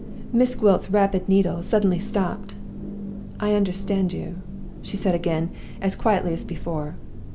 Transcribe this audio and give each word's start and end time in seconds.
Miss 0.33 0.55
Gwilt's 0.55 0.89
rapid 0.89 1.29
needle 1.29 1.61
suddenly 1.61 1.99
stopped. 1.99 2.55
"I 3.39 3.53
understand 3.53 4.11
you," 4.11 4.37
she 4.81 4.97
said 4.97 5.13
again, 5.13 5.51
as 5.79 5.95
quietly 5.95 6.33
as 6.33 6.43
before. 6.43 6.95